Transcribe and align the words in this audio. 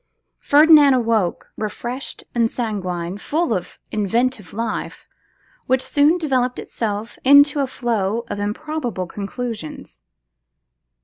Ferdinand 0.39 0.95
awoke 0.95 1.51
refreshed 1.57 2.23
and 2.33 2.49
sanguine, 2.49 3.19
full 3.19 3.53
of 3.53 3.77
inventive 3.91 4.51
life, 4.51 5.05
which 5.67 5.83
soon 5.83 6.17
developed 6.17 6.57
itself 6.57 7.19
in 7.23 7.45
a 7.55 7.67
flow 7.67 8.25
of 8.27 8.39
improbable 8.39 9.05
conclusions. 9.05 10.01